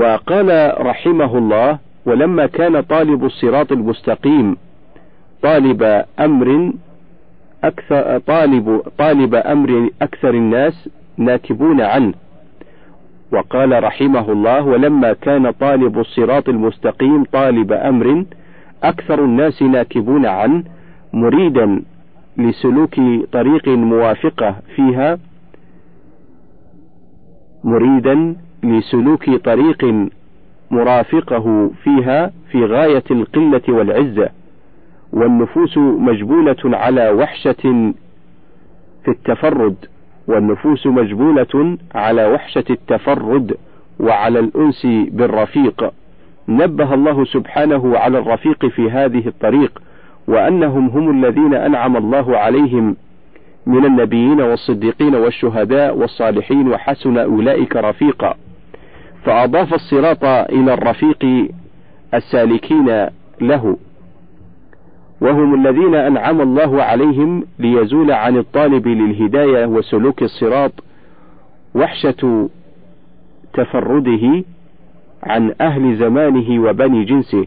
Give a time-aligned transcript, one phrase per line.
[0.00, 4.56] وقال رحمه الله ولما كان طالب الصراط المستقيم
[5.42, 6.72] طالب أمر
[7.64, 12.14] أكثر طالب طالب أمر أكثر الناس ناكبون عنه.
[13.32, 18.24] وقال رحمه الله ولما كان طالب الصراط المستقيم طالب أمر
[18.82, 20.64] أكثر الناس ناكبون عنه
[21.12, 21.82] مريدا
[22.36, 22.94] لسلوك
[23.32, 25.18] طريق موافقة فيها
[27.64, 30.08] مريدا لسلوك طريق
[30.70, 34.28] مرافقه فيها في غاية القلة والعزة
[35.12, 37.92] والنفوس مجبولة على وحشة
[39.04, 39.76] في التفرد
[40.26, 43.56] والنفوس مجبولة على وحشة التفرد
[44.00, 45.92] وعلى الأنس بالرفيق.
[46.48, 49.82] نبه الله سبحانه على الرفيق في هذه الطريق
[50.28, 52.96] وأنهم هم الذين أنعم الله عليهم
[53.66, 58.34] من النبيين والصديقين والشهداء والصالحين وحسن أولئك رفيقا.
[59.24, 61.48] فأضاف الصراط إلى الرفيق
[62.14, 63.06] السالكين
[63.40, 63.76] له.
[65.20, 70.72] وهم الذين أنعم الله عليهم ليزول عن الطالب للهداية وسلوك الصراط
[71.74, 72.48] وحشة
[73.54, 74.44] تفرده
[75.22, 77.46] عن أهل زمانه وبني جنسه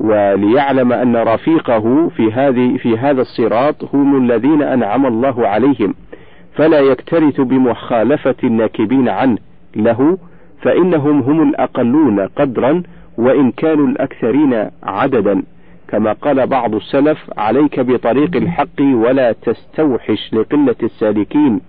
[0.00, 5.94] وليعلم أن رفيقه في هذه في هذا الصراط هم الذين أنعم الله عليهم
[6.54, 9.38] فلا يكترث بمخالفة الناكبين عنه
[9.76, 10.18] له
[10.62, 12.82] فإنهم هم الأقلون قدرا
[13.18, 15.42] وإن كانوا الأكثرين عددا.
[15.88, 21.60] كما قال بعض السلف عليك بطريق الحق ولا تستوحش لقلة السالكين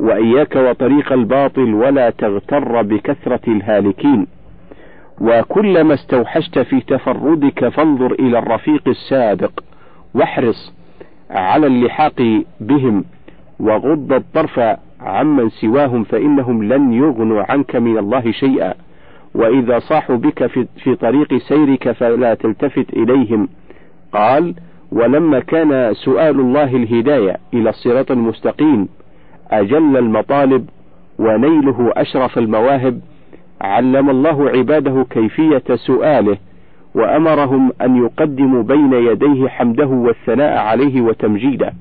[0.00, 4.26] وإياك وطريق الباطل ولا تغتر بكثرة الهالكين.
[5.20, 9.50] وكلما استوحشت في تفردك فانظر إلى الرفيق السابق
[10.14, 10.74] واحرص
[11.30, 13.04] على اللحاق بهم
[13.60, 14.60] وغض الطرف
[15.02, 18.74] عمن سواهم فإنهم لن يغنوا عنك من الله شيئا.
[19.34, 23.48] وإذا صاحوا بك في, طريق سيرك فلا تلتفت إليهم.
[24.12, 24.54] قال
[24.92, 28.88] ولما كان سؤال الله الهداية إلى الصراط المستقيم
[29.50, 30.68] أجل المطالب
[31.18, 33.00] ونيله أشرف المواهب
[33.60, 36.36] علم الله عباده كيفية سؤاله
[36.94, 41.72] وأمرهم أن يقدموا بين يديه حمده والثناء عليه وتمجيده.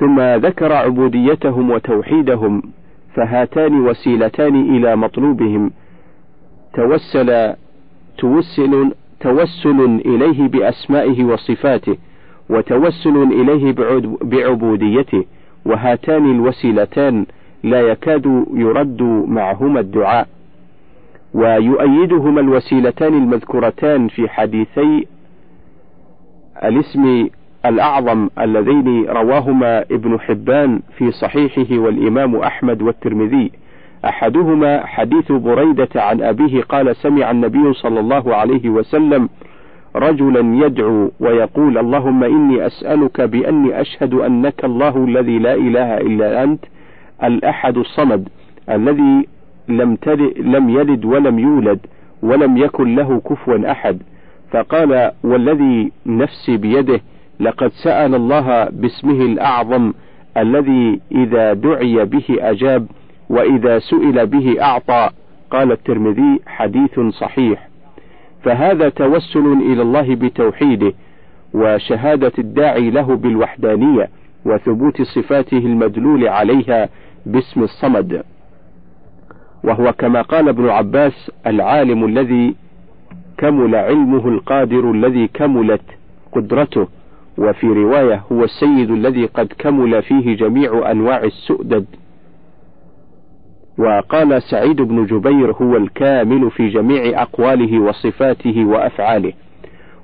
[0.00, 2.62] ثم ذكر عبوديتهم وتوحيدهم
[3.14, 5.70] فهاتان وسيلتان إلى مطلوبهم.
[6.74, 7.54] توسل
[8.18, 11.96] توسل توسل إليه بأسمائه وصفاته
[12.50, 13.74] وتوسل إليه
[14.22, 15.24] بعبوديته
[15.66, 17.26] وهاتان الوسيلتان
[17.62, 20.28] لا يكاد يرد معهما الدعاء.
[21.34, 25.06] ويؤيدهما الوسيلتان المذكورتان في حديثي
[26.64, 27.28] الاسم
[27.66, 33.52] الأعظم اللذين رواهما ابن حبان في صحيحه والإمام أحمد والترمذي.
[34.04, 39.28] أحدهما حديث بريدة عن أبيه قال سمع النبي صلى الله عليه وسلم
[39.96, 46.64] رجلا يدعو ويقول اللهم إني أسألك بأني أشهد أنك الله الذي لا إله إلا أنت
[47.24, 48.28] الأحد الصمد
[48.70, 49.26] الذي
[49.68, 49.96] لم,
[50.36, 51.78] لم يلد ولم يولد
[52.22, 54.02] ولم يكن له كفوا أحد.
[54.50, 57.00] فقال والذي نفسي بيده
[57.40, 59.92] لقد سأل الله باسمه الأعظم
[60.36, 62.86] الذي إذا دعي به أجاب
[63.30, 65.10] وإذا سئل به أعطى.
[65.50, 67.68] قال الترمذي حديث صحيح.
[68.42, 70.92] فهذا توسل إلى الله بتوحيده
[71.54, 74.08] وشهادة الداعي له بالوحدانية
[74.44, 76.88] وثبوت صفاته المدلول عليها
[77.26, 78.22] باسم الصمد.
[79.64, 82.54] وهو كما قال ابن عباس العالم الذي
[83.38, 85.82] كمل علمه القادر الذي كملت
[86.32, 86.88] قدرته.
[87.40, 91.86] وفي رواية هو السيد الذي قد كمل فيه جميع أنواع السؤدد.
[93.78, 99.32] وقال سعيد بن جبير هو الكامل في جميع أقواله وصفاته وأفعاله.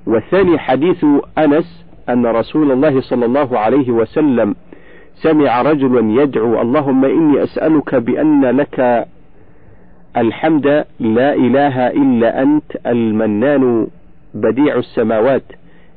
[0.07, 1.05] والثاني حديث
[1.37, 4.55] أنس أن رسول الله صلى الله عليه وسلم
[5.15, 9.07] سمع رجلا يدعو اللهم إني أسألك بأن لك
[10.17, 10.65] الحمد
[10.99, 13.87] لا إله إلا أنت المنان
[14.33, 15.43] بديع السماوات.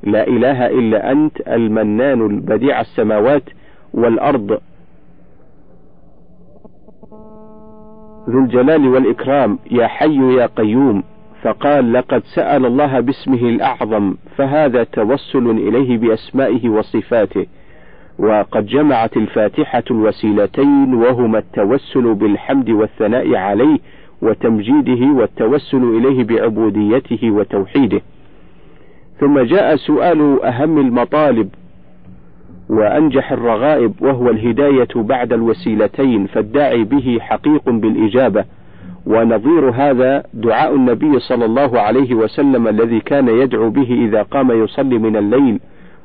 [0.03, 3.43] لا إله إلا أنت المنان البديع السماوات
[3.95, 4.59] والأرض
[8.29, 9.59] ذو الجلال والإكرام.
[9.71, 11.03] يا حي يا قيوم.
[11.43, 17.47] فقال لقد سأل الله باسمه الأعظم فهذا توسل إليه بأسمائه وصفاته.
[18.19, 23.79] وقد جمعت الفاتحة الوسيلتين وهما التوسل بالحمد والثناء عليه
[24.23, 28.01] وتمجيده والتوسل إليه بعبوديته وتوحيده.
[29.21, 31.49] ثم جاء سؤال أهم المطالب
[32.69, 38.45] وأنجح الرغائب وهو الهداية بعد الوسيلتين فالداعي به حقيق بالإجابة.
[39.07, 44.99] ونظير هذا دعاء النبي صلى الله عليه وسلم الذي كان يدعو به إذا قام يصلي
[44.99, 45.61] من الليل.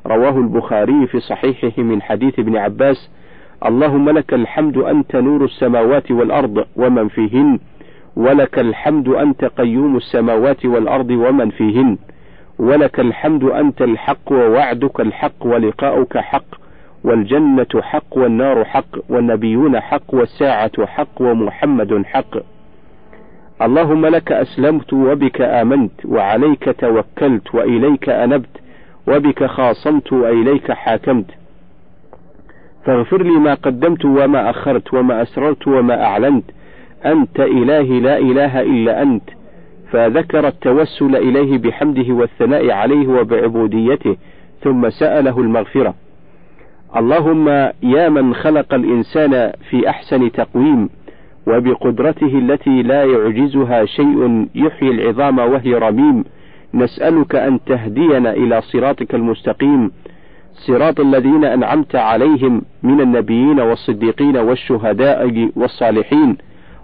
[0.06, 3.10] رواه البخاري في صحيحه من حديث ابن عباس
[3.66, 7.58] اللهم لك الحمد أنت نور السماوات والأرض ومن فيهن
[8.16, 11.98] ولك الحمد أنت قيوم السماوات والأرض ومن فيهن.
[12.58, 16.44] ولك الحمد أنت الحق ووعدك الحق ولقاؤك حق
[17.04, 22.36] والجنة حق والنار حق والنبيون حق والساعة حق ومحمد حق.
[23.62, 28.60] اللهم لك أسلمت وبك آمنت وعليك توكلت وإليك أنبت
[29.08, 31.30] وبك خاصمت وإليك حاكمت.
[32.84, 36.44] فاغفر لي ما قدمت وما أخرت وما أسررت وما أعلنت.
[37.06, 39.30] أنت إلهي لا إله إلا أنت.
[39.90, 44.16] فذكر التوسل إليه بحمده والثناء عليه وبعبوديته
[44.62, 45.94] ثم سأله المغفرة.
[46.96, 47.48] اللهم
[47.82, 50.88] يا من خلق الإنسان في أحسن تقويم
[51.46, 56.24] وبقدرته التي لا يعجزها شيء يحيي العظام وهي رميم
[56.74, 59.90] نسألك أن تهدينا إلى صراطك المستقيم
[60.52, 66.36] صراط الذين أنعمت عليهم من النبيين والصديقين والشهداء والصالحين.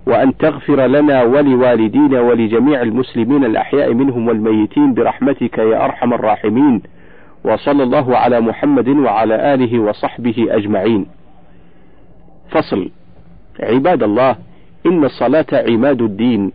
[0.07, 6.83] وأن تغفر لنا ولوالدينا ولجميع المسلمين الأحياء منهم والميتين برحمتك يا أرحم الراحمين.
[7.45, 11.07] وصلى الله على محمد وعلى آله وصحبه أجمعين.
[12.51, 12.91] فصل.
[13.61, 14.37] عباد الله
[14.87, 16.53] إن الصلاة عماد الدين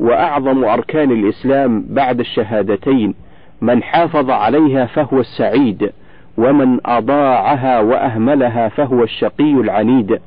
[0.00, 3.14] وأعظم أركان الإسلام بعد الشهادتين
[3.60, 5.90] من حافظ عليها فهو السعيد
[6.38, 10.20] ومن أضاعها وأهملها فهو الشقي العنيد.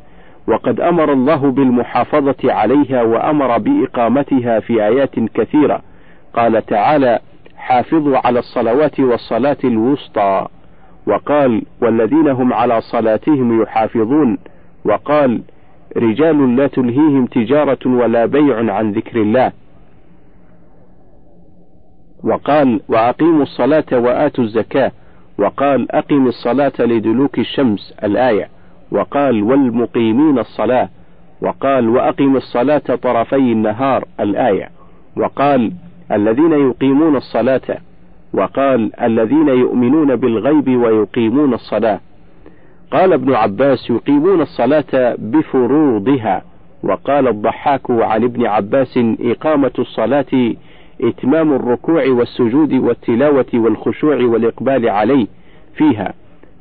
[0.47, 5.81] وقد أمر الله بالمحافظة عليها وأمر بإقامتها في آيات كثيرة.
[6.33, 7.19] قال تعالى
[7.55, 10.47] حافظوا على الصلوات والصلاة الوسطى
[11.07, 14.37] وقال والذين هم على صلاتهم يحافظون
[14.85, 15.41] وقال
[15.97, 19.51] رجال لا تلهيهم تجارة ولا بيع عن ذكر الله
[22.23, 24.91] وقال وأقيموا الصلاة وآتوا الزكاة
[25.39, 28.49] وقال أقم الصلاة لدلوك الشمس الآية.
[28.91, 30.89] وقال والمقيمين الصلاة
[31.41, 34.69] وقال وأقم الصلاة طرفي النهار الآية
[35.17, 35.71] وقال
[36.11, 37.77] الذين يقيمون الصلاة
[38.33, 41.99] وقال الذين يؤمنون بالغيب ويقيمون الصلاة.
[42.91, 46.41] قال ابن عباس يقيمون الصلاة بفروضها
[46.83, 50.53] وقال الضحاك عن ابن عباس إقامة الصلاة
[51.01, 55.27] إتمام الركوع والسجود والتلاوة والخشوع والإقبال عليه
[55.75, 56.13] فيها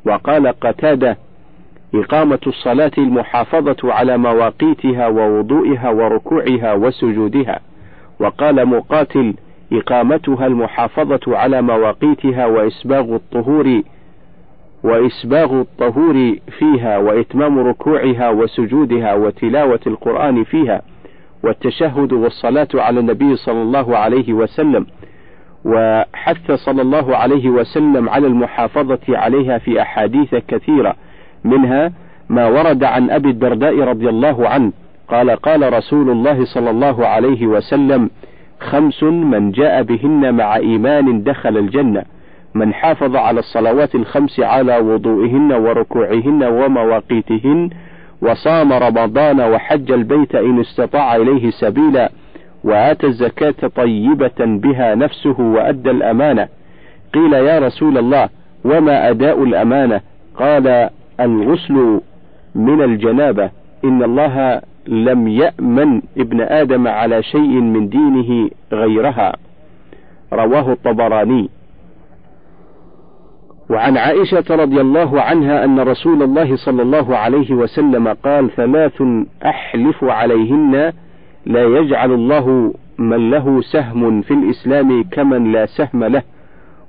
[0.06, 1.16] وقال قتادة
[1.94, 7.60] إقامة الصلاة المحافظة على مواقيتها ووضوئها وركوعها وسجودها.
[8.20, 9.34] وقال مقاتل
[9.72, 13.82] إقامتها المحافظة على مواقيتها وإسباغ الطهور
[14.84, 20.82] وإسباغ الطهور فيها وإتمام ركوعها وسجودها وتلاوة القرآن فيها
[21.44, 24.86] والتشهد والصلاة على النبي صلى الله عليه وسلم.
[25.64, 30.94] وحث صلى الله عليه وسلم على المحافظة عليها في أحاديث كثيرة.
[31.44, 31.92] منها
[32.28, 34.72] ما ورد عن أبي الدرداء رضي الله عنه
[35.08, 38.10] قال قال رسول الله صلى الله عليه وسلم
[38.60, 42.02] خمس من جاء بهن مع إيمان دخل الجنة
[42.54, 47.70] من حافظ على الصلوات الخمس على وضوئهن وركوعهن ومواقيتهن
[48.22, 52.10] وصام رمضان وحج البيت إن استطاع إليه سبيلا
[52.64, 56.48] وآتى الزكاة طيبة بها نفسه وأدى الأمانة
[57.14, 58.28] قيل يا رسول الله
[58.64, 60.00] وما أداء الأمانة؟
[60.36, 62.00] قال الغسل
[62.54, 63.50] من الجنابة.
[63.84, 69.36] إن الله لم يأمن ابن آدم على شيء من دينه غيرها.
[70.32, 71.48] رواه الطبراني.
[73.70, 79.02] وعن عائشة رضي الله عنها أن رسول الله صلى الله عليه وسلم قال ثلاث
[79.44, 80.92] أحلف عليهن
[81.46, 86.22] لا يجعل الله من له سهم في الإسلام كمن لا سهم له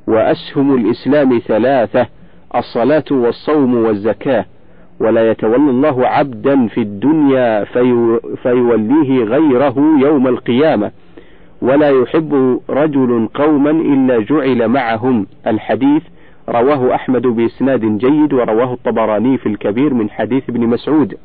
[0.07, 2.07] وأسهم الإسلام ثلاثة
[2.55, 4.45] الصلاة والصوم والزكاة
[4.99, 10.91] ولا يتولى الله عبدا في الدنيا في فيوليه غيره يوم القيامة.
[11.61, 15.27] ولا يحب رجل قوما إلا جعل معهم.
[15.47, 16.03] الحديث
[16.49, 21.17] رواه أحمد بإسناد جيد ورواه الطبراني في الكبير من حديث ابن مسعود.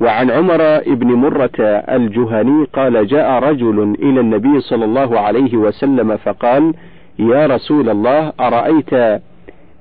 [0.00, 6.74] وعن عمر بن مرة الجهني قال جاء رجل إلى النبي صلى الله عليه وسلم فقال
[7.18, 9.22] يا رسول الله أرأيت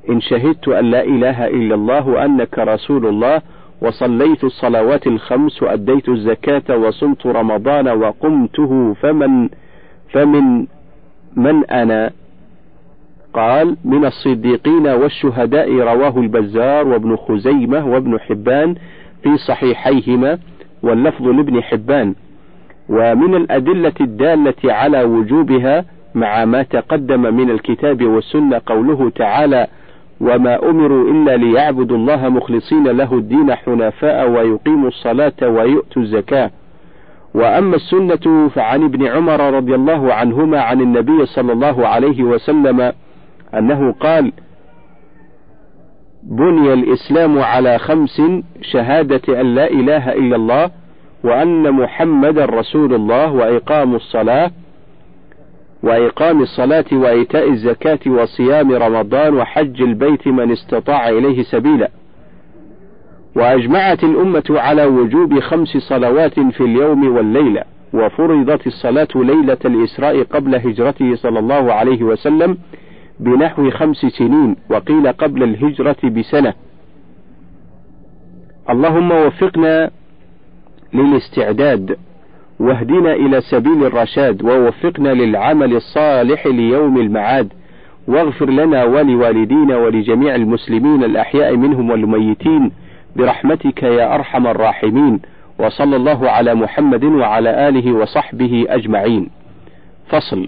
[0.09, 3.41] إن شهدت أن لا إله إلا الله وأنك رسول الله
[3.81, 9.49] وصليت الصلوات الخمس وأديت الزكاة وصمت رمضان وقمته فمن
[10.11, 10.65] فمن
[11.35, 12.11] من أنا؟
[13.33, 18.75] قال من الصديقين والشهداء رواه البزار وابن خزيمة وابن حبان
[19.23, 20.37] في صحيحيهما
[20.83, 22.15] واللفظ لابن حبان.
[22.89, 29.67] ومن الأدلة الدالة على وجوبها مع ما تقدم من الكتاب والسنة قوله تعالى:
[30.21, 36.51] وما أمروا إلا ليعبدوا الله مخلصين له الدين حنفاء ويقيموا الصلاة ويؤتوا الزكاة.
[37.33, 42.93] وأما السنة فعن ابن عمر رضي الله عنهما عن النبي صلى الله عليه وسلم
[43.53, 44.31] أنه قال:
[46.23, 48.21] بني الإسلام على خمس
[48.61, 50.71] شهادة أن لا إله إلا الله
[51.23, 54.51] وأن محمدا رسول الله وإقام الصلاة
[55.83, 61.89] وإقام الصلاة وإيتاء الزكاة وصيام رمضان وحج البيت من استطاع إليه سبيلا.
[63.35, 71.15] وأجمعت الأمة على وجوب خمس صلوات في اليوم والليلة، وفرضت الصلاة ليلة الإسراء قبل هجرته
[71.15, 72.57] صلى الله عليه وسلم
[73.19, 76.53] بنحو خمس سنين، وقيل قبل الهجرة بسنة.
[78.69, 79.91] اللهم وفقنا
[80.93, 81.97] للاستعداد
[82.61, 87.53] واهدنا إلى سبيل الرشاد ووفقنا للعمل الصالح ليوم المعاد.
[88.07, 92.71] واغفر لنا ولوالدينا ولجميع المسلمين الأحياء منهم والميتين
[93.15, 95.19] برحمتك يا أرحم الراحمين.
[95.59, 99.29] وصلى الله على محمد وعلى آله وصحبه أجمعين.
[100.07, 100.47] فصل.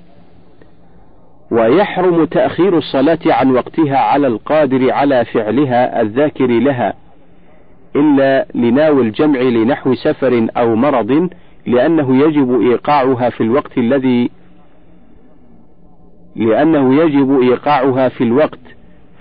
[1.52, 6.94] ويحرم تأخير الصلاة عن وقتها على القادر على فعلها الذاكر لها
[7.96, 11.30] إلا لناوي الجمع لنحو سفر أو مرض
[11.66, 14.30] لأنه يجب إيقاعها في الوقت الذي
[16.36, 18.60] لأنه يجب إيقاعها في الوقت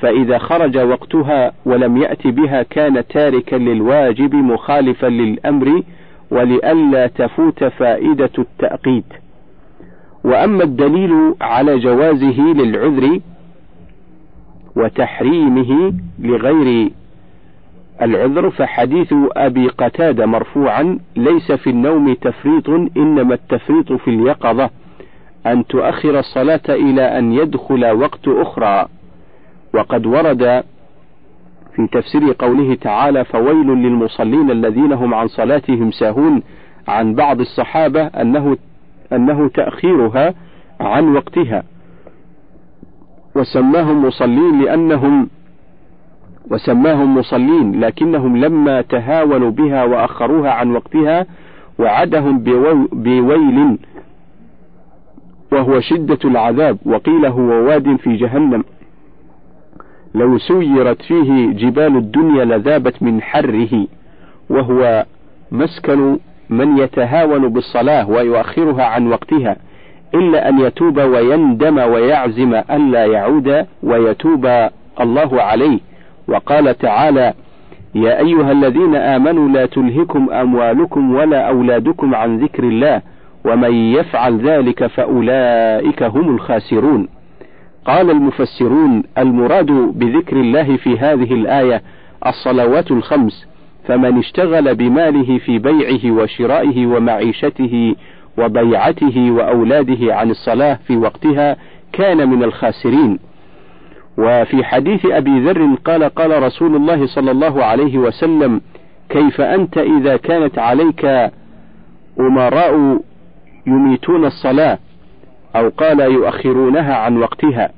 [0.00, 5.82] فإذا خرج وقتها ولم يأت بها كان تاركا للواجب مخالفا للأمر
[6.30, 9.04] ولئلا تفوت فائدة التأقيت.
[10.24, 13.20] وأما الدليل على جوازه للعذر
[14.76, 16.90] وتحريمه لغير
[18.02, 24.70] العذر فحديث أبي قتادة مرفوعا ليس في النوم تفريط إنما التفريط في اليقظة
[25.46, 28.86] أن تؤخر الصلاة إلى أن يدخل وقت أخرى.
[29.74, 30.64] وقد ورد
[31.76, 36.42] في تفسير قوله تعالى فويل للمصلين الذين هم عن صلاتهم ساهون
[36.88, 38.56] عن بعض الصحابة أنه
[39.12, 40.34] أنه تأخيرها
[40.80, 41.62] عن وقتها.
[43.36, 45.28] وسماهم مصلين لأنهم
[46.50, 51.26] وسماهم مصلين لكنهم لما تهاونوا بها وأخروها عن وقتها
[51.78, 52.38] وعدهم
[52.92, 53.78] بويل
[55.52, 58.64] وهو شدة العذاب وقيل هو واد في جهنم.
[60.14, 63.86] لو سيرت فيه جبال الدنيا لذابت من حره
[64.50, 65.06] وهو
[65.52, 66.18] مسكن
[66.50, 69.56] من يتهاون بالصلاة ويؤخرها عن وقتها
[70.14, 74.46] إلا أن يتوب ويندم ويعزم ألا يعود ويتوب
[75.00, 75.78] الله عليه.
[76.28, 77.34] وقال تعالى
[77.94, 83.02] يا أيها الذين آمنوا لا تلهكم أموالكم ولا أولادكم عن ذكر الله
[83.44, 87.08] ومن يفعل ذلك فأولئك هم الخاسرون.
[87.84, 91.82] قال المفسرون المراد بذكر الله في هذه الآية
[92.26, 93.46] الصلوات الخمس
[93.84, 97.94] فمن اشتغل بماله في بيعه وشرائه ومعيشته
[98.38, 101.56] وبيعته وأولاده عن الصلاة في وقتها
[101.92, 103.18] كان من الخاسرين.
[104.18, 108.60] وفي حديث أبي ذر قال قال رسول الله صلى الله عليه وسلم
[109.08, 111.30] كيف أنت إذا كانت عليك
[112.20, 113.00] أمراء
[113.66, 114.78] يميتون الصلاة
[115.56, 117.70] أو قال يؤخرونها عن وقتها؟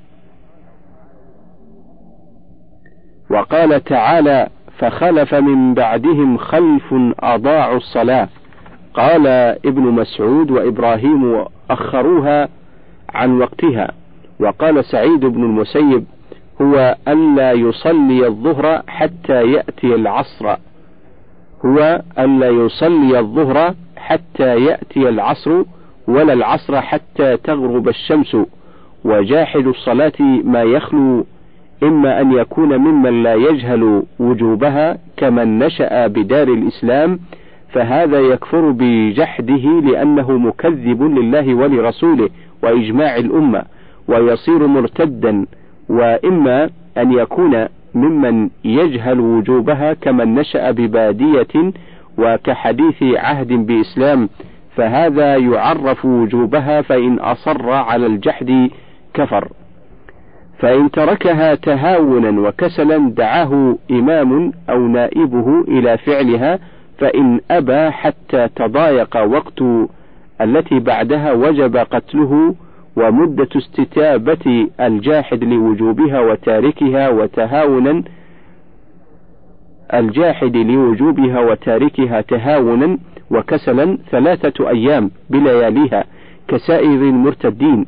[3.30, 4.48] وقال تعالى
[4.78, 8.28] فخلف من بعدهم خلف أضاعوا الصلاة.
[8.94, 9.26] قال
[9.66, 12.48] ابن مسعود وإبراهيم أخروها
[13.14, 13.90] عن وقتها.
[14.40, 16.04] وقال سعيد بن المسيب
[16.62, 20.56] هو ألا يصلي الظهر حتى يأتي العصر.
[21.64, 25.62] هو ألا يصلي الظهر حتى يأتي العصر
[26.08, 28.36] ولا العصر حتى تغرب الشمس.
[29.04, 31.26] وجاحد الصلاة ما يخلو
[31.82, 37.18] إما أن يكون ممن لا يجهل وجوبها كمن نشأ بدار الإسلام
[37.72, 42.28] فهذا يكفر بجحده لأنه مكذب لله ولرسوله
[42.62, 43.62] وإجماع الأمة
[44.08, 45.46] ويصير مرتدا.
[45.88, 51.72] وإما أن يكون ممن يجهل وجوبها كمن نشأ ببادية
[52.18, 54.28] وكحديث عهد بإسلام
[54.76, 58.70] فهذا يعرف وجوبها فإن أصر على الجحد
[59.14, 59.48] كفر.
[60.58, 66.58] فإن تركها تهاونا وكسلا دعاه إمام أو نائبه إلى فعلها
[66.98, 69.62] فإن أبى حتى تضايق وقت
[70.40, 72.54] التي بعدها وجب قتله
[72.96, 78.02] ومدة استتابة الجاحد لوجوبها وتاركها وتهاونا
[79.94, 82.98] الجاحد لوجوبها وتاركها تهاونا
[83.30, 86.04] وكسلا ثلاثة أيام بلياليها
[86.48, 87.86] كسائر المرتدين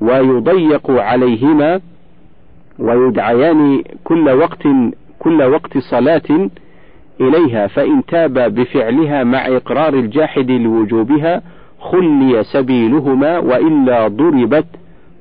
[0.00, 1.80] ويضيق عليهما
[2.78, 4.62] ويدعيان كل وقت
[5.18, 6.50] كل وقت صلاة
[7.20, 11.42] إليها فإن تاب بفعلها مع إقرار الجاحد لوجوبها
[11.90, 14.66] خلي سبيلهما وإلا ضربت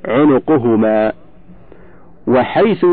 [0.05, 1.11] عنقهما.
[2.27, 2.85] وحيث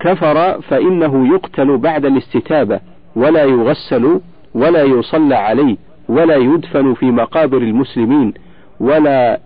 [0.00, 2.80] كفر فإنه يقتل بعد الاستتابة
[3.16, 4.20] ولا يغسل
[4.54, 5.76] ولا يصلى عليه
[6.08, 8.34] ولا يدفن في مقابر المسلمين
[8.80, 9.40] ولا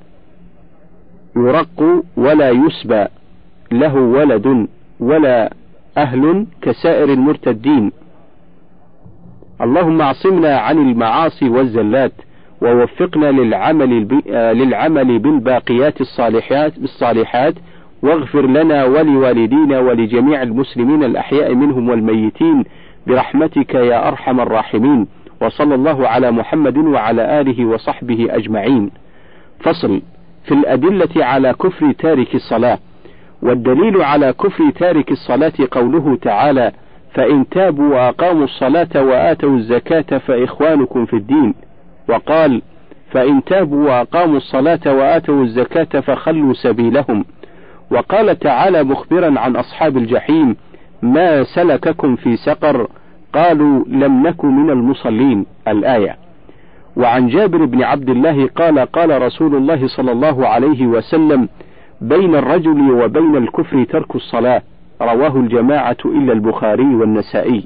[1.37, 3.07] يرق ولا يسبى.
[3.73, 4.69] له ولد
[5.01, 5.53] ولا
[5.99, 7.93] أهل كسائر المرتدين.
[9.61, 12.13] اللهم اعصمنا عن المعاصي والزلات.
[12.63, 17.55] ووفقنا للعمل للعمل بالباقيات الصالحات بالصالحات
[18.03, 22.65] واغفر لنا ولوالدينا ولجميع المسلمين الأحياء منهم والميتين
[23.07, 25.07] برحمتك يا أرحم الراحمين.
[25.43, 28.91] وصلى الله على محمد وعلى آله وصحبه أجمعين.
[29.61, 30.03] فصل
[30.45, 32.79] في الأدلة على كفر تارك الصلاة.
[33.43, 36.73] والدليل على كفر تارك الصلاة قوله تعالى
[37.15, 41.55] فإن تابوا وأقاموا الصلاة وآتوا الزكاة فإخوانكم في الدين.
[42.09, 42.63] وقال
[43.11, 47.25] فإن تابوا وأقاموا الصلاة وآتوا الزكاة فخلوا سبيلهم.
[47.91, 50.57] وقال تعالى مخبرا عن أصحاب الجحيم
[51.03, 52.89] ما سلككم في سقر؟
[53.35, 55.47] قالوا لم نك من المصلين.
[55.69, 56.17] الآية.
[56.97, 61.49] وعن جابر بن عبد الله قال قال رسول الله صلى الله عليه وسلم
[62.01, 64.63] بين الرجل وبين الكفر ترك الصلاة.
[65.03, 67.65] رواه الجماعة إلا البخاري والنسائي.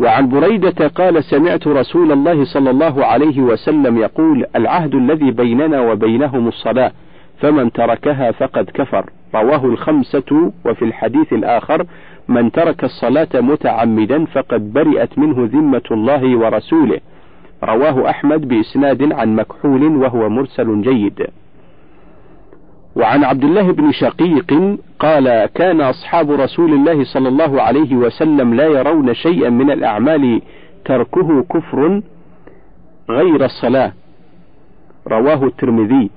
[0.00, 6.48] وعن بريدة قال سمعت رسول الله صلى الله عليه وسلم يقول العهد الذي بيننا وبينهم
[6.48, 6.92] الصلاة
[7.40, 9.10] فمن تركها فقد كفر.
[9.34, 11.86] رواه الخمسة وفي الحديث الآخر
[12.28, 17.00] من ترك الصلاة متعمدا فقد برئت منه ذمة الله ورسوله.
[17.64, 21.26] رواه أحمد بإسناد عن مكحول وهو مرسل جيد.
[23.02, 28.66] وعن عبد الله بن شقيق قال كان أصحاب رسول الله صلى الله عليه وسلم لا
[28.66, 30.42] يرون شيئا من الأعمال
[30.84, 32.02] تركه كفر
[33.10, 33.92] غير الصلاة.
[35.08, 36.10] رواه الترمذي.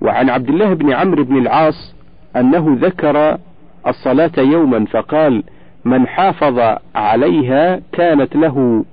[0.00, 1.94] وعن عبد الله بن عمرو بن العاص
[2.36, 3.38] أنه ذكر
[3.86, 5.42] الصلاة يوما فقال
[5.84, 8.84] من حافظ عليها كانت له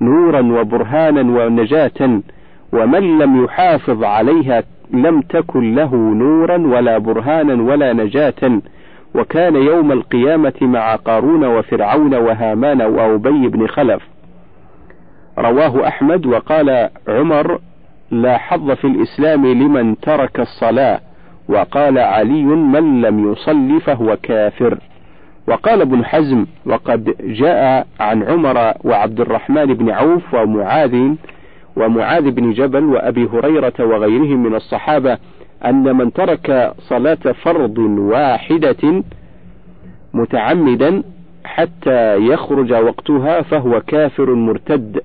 [0.00, 2.20] نورا وبرهانا ونجاة
[2.72, 8.60] ومن لم يحافظ عليها لم تكن له نورا ولا برهانا ولا نجاة
[9.14, 14.02] وكان يوم القيامة مع قارون وفرعون وهامان وأبي بن خلف.
[15.38, 17.58] رواه أحمد وقال عمر
[18.10, 21.00] لا حظ في الإسلام لمن ترك الصلاة.
[21.48, 24.78] وقال علي من لم يصلي فهو كافر.
[25.48, 31.14] وقال ابن حزم وقد جاء عن عمر وعبد الرحمن بن عوف ومعاذ
[31.76, 35.18] ومعاذ بن جبل وأبي هريرة وغيرهم من الصحابة
[35.64, 39.02] أن من ترك صلاة فرض واحدة
[40.14, 41.02] متعمدا
[41.44, 45.00] حتى يخرج وقتها فهو كافر مرتد.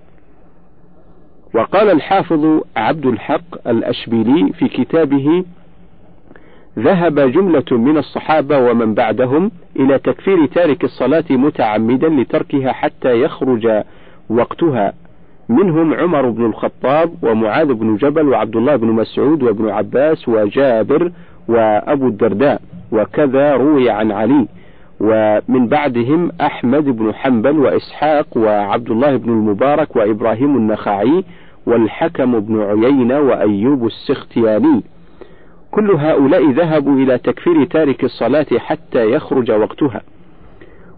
[1.53, 5.43] وقال الحافظ عبد الحق الأشبيلي في كتابه
[6.79, 13.83] ذهب جملة من الصحابة ومن بعدهم إلى تكفير تارك الصلاة متعمدا لتركها حتى يخرج
[14.29, 14.93] وقتها.
[15.49, 21.11] منهم عمر بن الخطاب ومعاذ بن جبل وعبد الله بن مسعود وابن عباس وجابر
[21.47, 24.47] وأبو الدرداء وكذا روي عن علي.
[24.99, 31.23] ومن بعدهم أحمد بن حنبل وإسحاق وعبد الله بن المبارك وإبراهيم النخعي
[31.65, 34.83] والحكم بن عيينة وأيوب السختياني.
[35.71, 40.01] كل هؤلاء ذهبوا إلى تكفير تارك الصلاة حتى يخرج وقتها.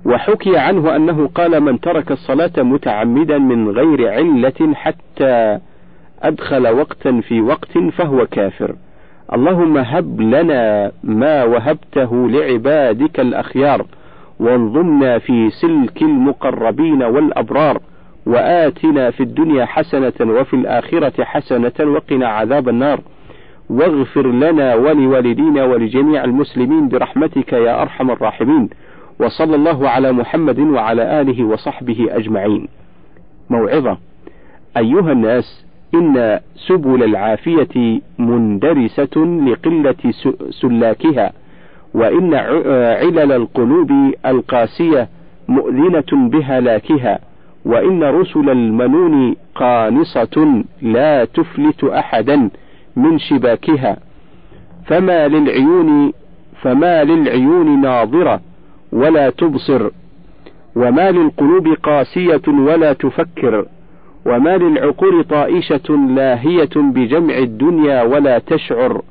[0.06, 5.60] وحكي عنه أنه قال من ترك الصلاة متعمدا من غير علة حتى
[6.22, 8.76] أدخل وقتا في وقت فهو كافر.
[9.34, 13.86] اللهم هب لنا ما وهبته لعبادك الأخيار
[14.40, 17.80] وانظمنا في سلك المقربين والأبرار
[18.26, 23.02] وآتنا في الدنيا حسنة وفي الآخرة حسنة وقنا عذاب النار.
[23.70, 28.70] واغفر لنا ولوالدينا ولجميع المسلمين برحمتك يا أرحم الراحمين.
[29.20, 32.68] وصلى الله على محمد وعلى آله وصحبه أجمعين.
[33.50, 33.98] موعظة.
[34.78, 40.12] أيها الناس إن سبل العافية مندرسة لقلة
[40.50, 41.32] سلاكها
[41.94, 43.92] وإن علل القلوب
[44.26, 45.10] القاسية
[45.48, 47.20] مؤذنة بهلاكها
[47.66, 52.50] وإن رسل المنون قانصة لا تفلت أحدا
[52.96, 53.98] من شباكها.
[54.86, 56.14] فما للعيون
[56.62, 58.42] فما للعيون ناظرة
[58.92, 59.90] ولا تبصر
[60.76, 63.66] وما للقلوب قاسية ولا تفكر
[64.26, 69.02] وما للعقول طائشة لاهية بجمع الدنيا ولا تشعر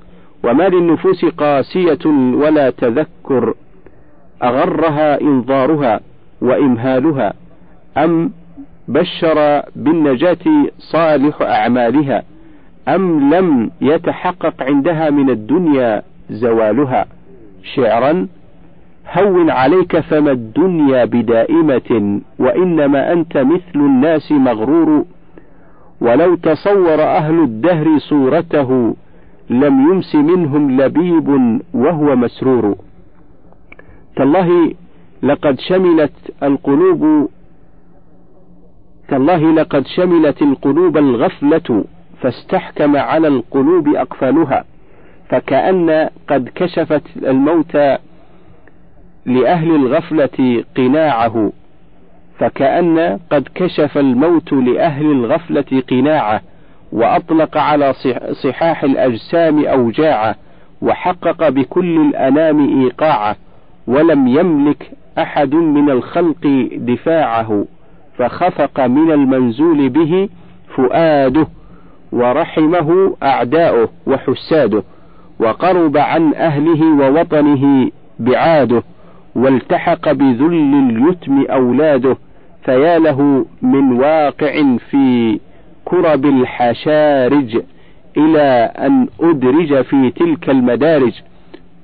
[0.44, 3.54] وما للنفوس قاسية ولا تذكر
[4.42, 6.00] أغرها إنظارها
[6.40, 7.32] وإمهالها
[7.96, 8.30] أم
[8.88, 12.22] بشر بالنجاة صالح أعمالها
[12.88, 17.06] أم لم يتحقق عندها من الدنيا زوالها
[17.74, 18.26] شعرا
[19.12, 25.04] هون عليك فما الدنيا بدائمة وإنما أنت مثل الناس مغرور.
[26.00, 28.96] ولو تصور أهل الدهر صورته
[29.50, 31.28] لم يمس منهم لبيب
[31.74, 32.76] وهو مسرور.
[34.16, 34.74] تالله
[35.22, 37.30] لقد شملت القلوب
[39.08, 41.84] تالله لقد شملت القلوب الغفلة
[42.20, 44.64] فاستحكم على القلوب أقفالها
[45.28, 47.76] فكأن قد كشفت الموت
[49.28, 51.52] لأهل الغفلة قناعه
[52.38, 56.40] فكأن قد كشف الموت لأهل الغفلة قناعه
[56.92, 57.92] وأطلق على
[58.44, 60.34] صحاح الأجسام أوجاعه
[60.82, 63.36] وحقق بكل الأنام إيقاعه
[63.86, 67.64] ولم يملك أحد من الخلق دفاعه
[68.18, 70.28] فخفق من المنزول به
[70.76, 71.46] فؤاده
[72.12, 74.82] ورحمه أعداؤه وحساده
[75.40, 78.82] وقرب عن أهله ووطنه بعاده.
[79.34, 80.54] والتحق بذل
[80.90, 82.16] اليتم أولاده
[82.64, 85.38] فيا له من واقع في
[85.84, 87.62] كرب الحشارج
[88.16, 91.12] إلى أن أدرج في تلك المدارج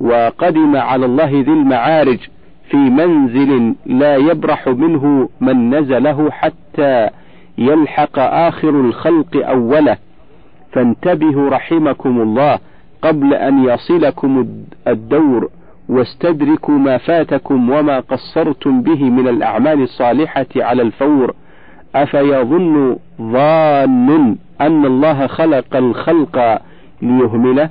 [0.01, 2.19] وقدم على الله ذي المعارج
[2.71, 7.09] في منزل لا يبرح منه من نزله حتى
[7.59, 9.97] يلحق آخر الخلق أوله.
[10.73, 12.59] فانتبهوا رحمكم الله
[13.03, 14.47] قبل أن يصلكم
[14.89, 15.51] الدور.
[15.89, 21.35] واستدركوا ما فاتكم وما قصرتم به من الأعمال الصالحة على الفور
[21.95, 26.61] أفيظن ظان أن الله خلق الخلق
[27.03, 27.71] ليهمله؟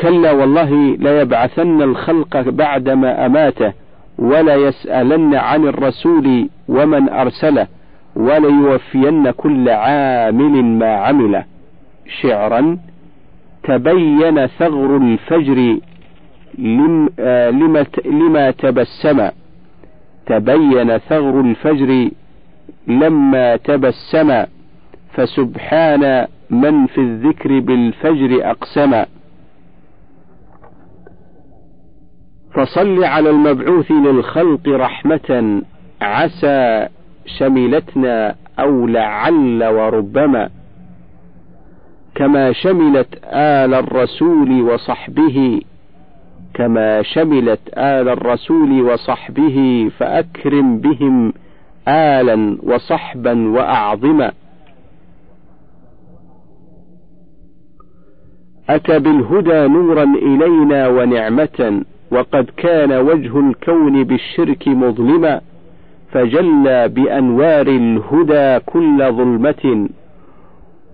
[0.00, 3.72] كلا والله ليبعثن الخلق بعدما أماته
[4.18, 7.66] ولا يسألن عن الرسول ومن أرسله
[8.16, 11.44] وليوفين كل عامل ما عمله.
[12.22, 12.78] شعرا
[13.66, 15.78] تبين ثغر الفجر
[17.20, 19.28] آه، لما, لما تبسم.
[20.26, 22.10] تبين ثغر الفجر
[22.86, 24.44] لما تبسم.
[25.12, 29.04] فسبحان من في الذكر بالفجر أقسم.
[32.54, 35.62] فصل على المبعوث للخلق رحمة.
[36.00, 36.88] عسى
[37.38, 40.55] شملتنا أو لعل وربما.
[42.16, 45.60] كما شملت آل الرسول وصحبه
[46.54, 51.32] كما شملت آل الرسول وصحبه فأكرم بهم
[51.88, 54.32] آلا وصحبا وأعظما.
[58.68, 65.40] أتى بالهدى نورا إلينا ونعمة وقد كان وجه الكون بالشرك مظلما
[66.12, 69.88] فجلى بأنوار الهدى كل ظلمة.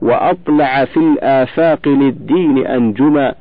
[0.02, 3.34] وأطلع في الآفاق للدين أنجما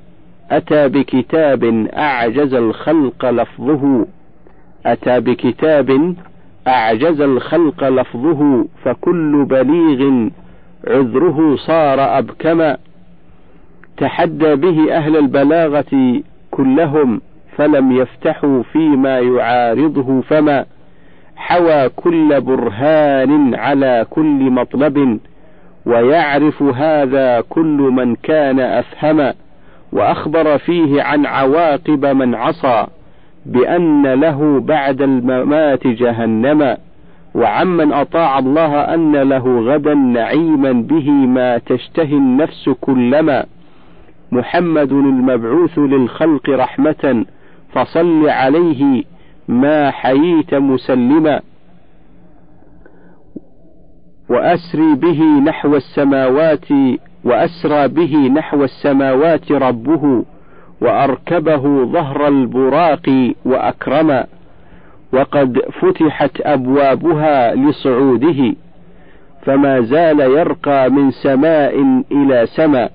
[0.52, 1.64] أتى بكتاب
[1.98, 4.06] أعجز الخلق لفظه
[4.86, 6.16] أتى بكتاب
[6.68, 10.30] أعجز الخلق لفظه فكل بليغ
[10.88, 12.78] عذره صار أبكما.
[13.98, 16.22] تحدى به أهل البلاغة
[16.52, 17.22] كلهم
[17.58, 20.66] فلم يفتحوا فيما يعارضه فما.
[21.36, 25.20] حوى كل برهان على كل مطلب.
[25.86, 29.34] ويعرف هذا كل من كان أفهما
[29.92, 32.88] وأخبر فيه عن عواقب من عصى
[33.46, 36.78] بأن له بعد الممات جهنما
[37.36, 43.46] وعمن أطاع الله أن له غدا نعيما به ما تشتهي النفس كلما.
[44.32, 47.26] محمد المبعوث للخلق رحمة
[47.74, 49.04] فصل عليه
[49.48, 51.42] ما حييت مسلما.
[54.32, 56.66] وأسري به نحو السماوات
[57.24, 60.24] وأسرى به نحو السماوات ربه
[60.82, 64.26] وأركبه ظهر البراق وأكرما
[65.14, 68.54] وقد فتحت أبوابها لصعوده
[69.46, 72.92] فما زال يرقى من سماء إلى سماء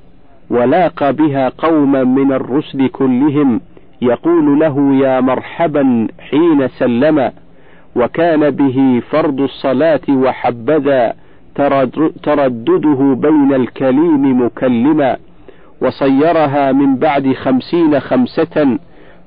[0.51, 3.61] ولاقى بها قوما من الرسل كلهم
[4.03, 7.33] يقول له يا مرحبا حين سلم
[7.97, 11.15] وكان به فرض الصلاة وحبذا
[12.23, 15.17] تردده بين الكليم مكلما
[15.81, 18.79] وصيرها من بعد خمسين خمسة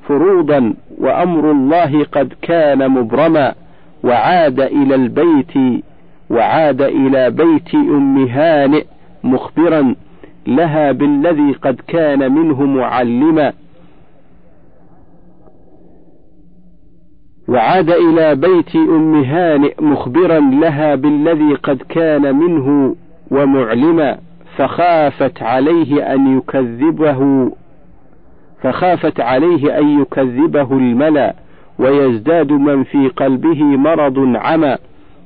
[0.07, 3.53] فروضا وأمر الله قد كان مبرما
[4.03, 5.83] وعاد إلى البيت
[6.29, 8.83] وعاد إلى بيت أم هانئ
[9.23, 9.95] مخبرا
[10.47, 13.53] لها بالذي قد كان منه معلما.
[17.49, 22.95] وعاد إلى بيت أم هانئ مخبرا لها بالذي قد كان منه
[23.31, 24.17] ومعلما
[24.57, 27.51] فخافت عليه أن يكذبه
[28.61, 31.35] فخافت عليه أن يكذبه الملأ
[31.79, 34.75] ويزداد من في قلبه مرض عمى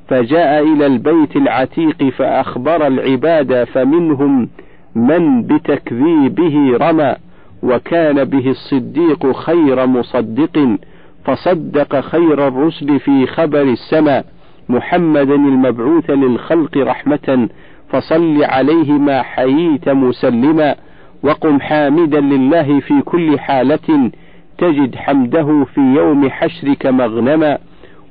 [0.08, 4.50] فجاء إلى البيت العتيق فأخبر العباد فمنهم
[4.96, 7.16] من بتكذيبه رمى
[7.64, 10.78] وكان به الصديق خير مصدق.
[11.26, 14.26] فصدق خير الرسل في خبر السماء.
[14.70, 17.50] محمدا المبعوث للخلق رحمة.
[17.90, 20.76] فصل عليه ما حييت مسلما.
[21.24, 24.12] وقم حامدا لله في كل حالة.
[24.58, 27.58] تجد حمده في يوم حشرك مغنما.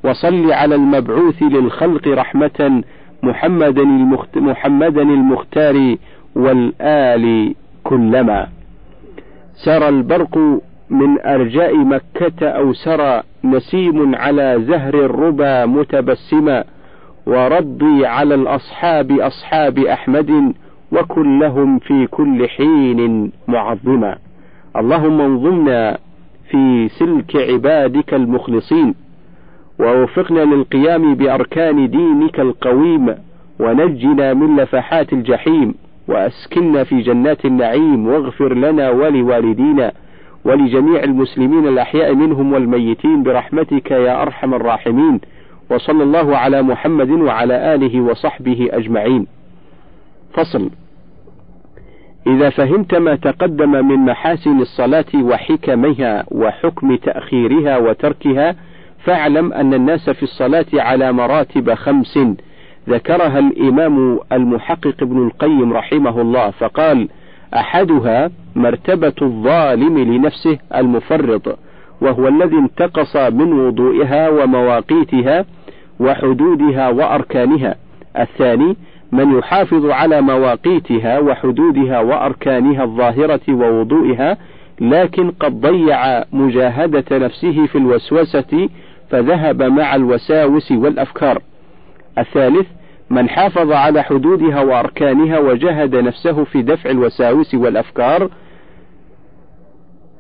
[0.05, 2.83] وصل على المبعوث للخلق رحمة.
[3.23, 5.97] محمدا المخت محمدا المختار
[6.37, 8.49] والآل كلما.
[9.65, 10.63] سرى البرق
[10.93, 16.65] من أرجاء مكة أو سرى نسيم على زهر الربا متبسما
[17.27, 20.53] وربي على الأصحاب أصحاب أحمد
[20.93, 24.17] وكلهم في كل حين معظما.
[24.77, 25.99] اللهم انظمنا
[26.51, 28.95] في سلك عبادك المخلصين
[29.81, 33.15] ووفقنا للقيام بأركان دينك القويم
[33.61, 35.75] ونجنا من لفحات الجحيم
[36.09, 39.93] وأسكننا في جنات النعيم واغفر لنا ولوالدينا
[40.45, 45.21] ولجميع المسلمين الأحياء منهم والميتين برحمتك يا أرحم الراحمين
[45.71, 49.27] وصلى الله على محمد وعلى آله وصحبه أجمعين.
[50.35, 50.71] فصل
[52.27, 58.57] إذا فهمت ما تقدم من محاسن الصلاة وحكمها وحكم تأخيرها وتركها
[59.05, 62.19] فاعلم أن الناس في الصلاة على مراتب خمس.
[62.89, 67.09] ذكرها الإمام المحقق ابن القيم رحمه الله فقال:
[67.55, 71.59] أحدها مرتبة الظالم لنفسه المفرط
[72.01, 75.45] وهو الذي انتقص من وضوئها ومواقيتها
[76.01, 77.75] وحدودها وأركانها.
[78.19, 78.77] الثاني
[79.13, 84.37] من يحافظ على مواقيتها وحدودها وأركانها الظاهرة ووضوئها
[84.81, 88.69] لكن قد ضيع مجاهدة نفسه في الوسوسة
[89.11, 91.43] فذهب مع الوساوس والأفكار.
[92.19, 92.67] الثالث
[93.13, 98.29] من حافظ على حدودها وأركانها وجهد نفسه في دفع الوساوس والأفكار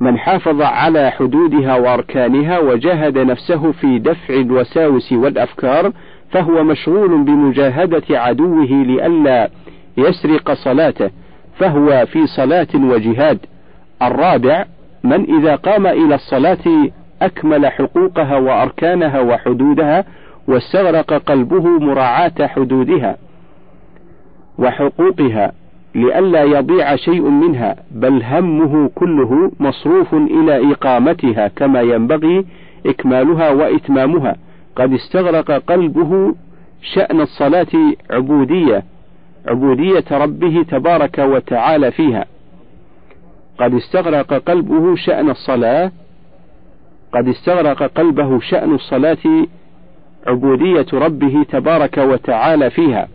[0.00, 5.92] من حافظ على حدودها وأركانها وجهد نفسه في دفع الوساوس والأفكار
[6.30, 9.50] فهو مشغول بمجاهدة عدوه لئلا
[9.96, 11.10] يسرق صلاته
[11.58, 13.38] فهو في صلاة وجهاد.
[14.02, 14.64] الرابع
[15.04, 16.90] من إذا قام إلى الصلاة
[17.22, 20.04] أكمل حقوقها وأركانها وحدودها
[20.48, 23.16] واستغرق قلبه مراعاة حدودها
[24.58, 25.52] وحقوقها
[25.94, 32.44] لئلا يضيع شيء منها بل همه كله مصروف إلى إقامتها كما ينبغي
[32.86, 34.36] إكمالها وإتمامها.
[34.76, 36.34] قد استغرق قلبه
[36.94, 38.82] شأن الصلاة عبودية
[39.48, 42.24] عبودية ربه تبارك وتعالى فيها.
[43.58, 45.92] قد استغرق قلبه شأن الصلاة
[47.12, 49.46] قد استغرق قلبه شأن الصلاة
[50.26, 53.08] عبودية ربه تبارك وتعالى فيها.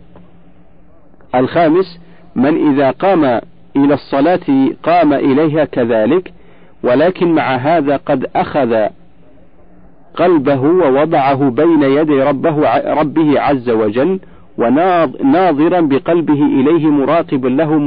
[1.34, 2.00] الخامس
[2.36, 3.24] من إذا قام
[3.76, 6.32] إلى الصلاة قام إليها كذلك
[6.82, 8.86] ولكن مع هذا قد أخذ
[10.14, 14.20] قلبه ووضعه بين يدي ربه ربه عز وجل
[14.58, 17.78] وناظرا بقلبه إليه مراقبا له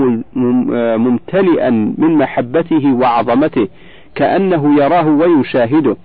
[0.98, 3.68] ممتلئا من محبته وعظمته
[4.16, 5.96] كأنه يراه ويشاهده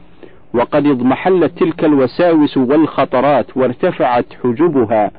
[0.54, 5.10] وقد اضمحلت تلك الوساوس والخطرات وارتفعت حجبها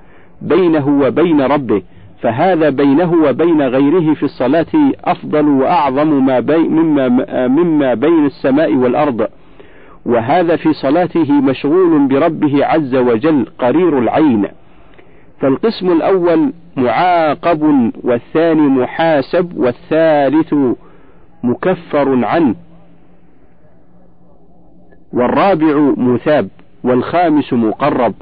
[0.42, 1.82] بينه وبين ربه
[2.22, 4.66] فهذا بينه وبين غيره في الصلاة
[5.06, 7.08] أفضل وأعظم ما بي مما,
[7.48, 9.28] مما بين السماء والأرض.
[10.06, 14.48] وهذا في صلاته مشغول بربه عز وجل قرير العين.
[15.40, 20.54] فالقسم الأول معاقب والثاني محاسب والثالث
[21.44, 22.56] مكفر عنه.
[25.14, 26.48] والرابع مثاب
[26.84, 28.14] والخامس مقرب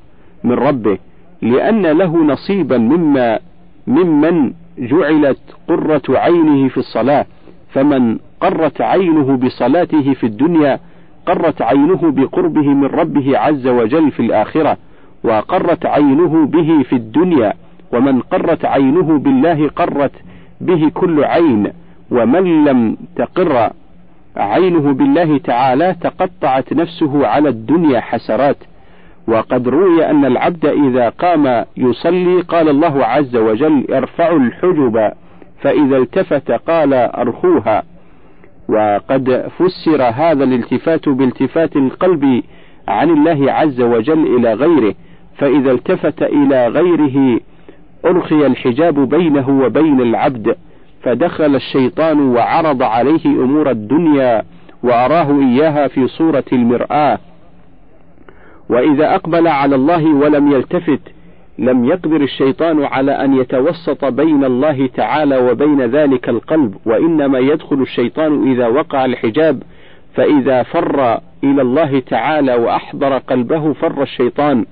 [0.44, 0.98] من ربه
[1.42, 3.40] لأن له نصيبا مما
[3.88, 7.26] ممن جعلت قرة عينه في الصلاة
[7.74, 10.80] فمن قرت عينه بصلاته في الدنيا
[11.26, 14.78] قرت عينه بقربه من ربه عز وجل في الآخرة
[15.24, 17.54] وقرت عينه به في الدنيا
[17.94, 20.12] ومن قرت عينه بالله قرت
[20.62, 21.72] به كل عين
[22.12, 23.70] ومن لم تقر
[24.38, 28.58] عينه بالله تعالى تقطعت نفسه على الدنيا حسرات
[29.28, 35.12] وقد روي أن العبد إذا قام يصلي قال الله عز وجل ارفعوا الحجب.
[35.62, 37.84] فإذا التفت قال أرخوها.
[38.70, 42.44] وقد فسر هذا الالتفات بالتفات القلب
[42.88, 44.96] عن الله عز وجل إلى غيره
[45.38, 47.40] فإذا التفت إلى غيره
[48.06, 50.56] أرخي الحجاب بينه وبين العبد.
[51.06, 54.44] فدخل الشيطان وعرض عليه أمور الدنيا
[54.84, 57.20] وأراه إياها في صورة المرآة.
[58.70, 61.00] وإذا أقبل على الله ولم يلتفت
[61.60, 68.52] لم يقدر الشيطان على أن يتوسط بين الله تعالى وبين ذلك القلب وإنما يدخل الشيطان
[68.52, 69.64] إذا وقع الحجاب
[70.16, 74.66] فإذا فر إلى الله تعالى وأحضر قلبه فر الشيطان.